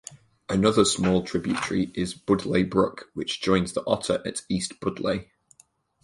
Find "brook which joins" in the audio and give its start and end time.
2.67-3.73